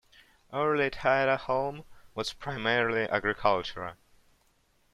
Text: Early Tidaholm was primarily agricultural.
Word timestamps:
Early 0.51 0.89
Tidaholm 0.89 1.85
was 2.15 2.33
primarily 2.33 3.03
agricultural. 3.07 3.97